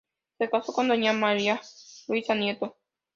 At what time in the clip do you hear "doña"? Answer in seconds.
0.87-1.13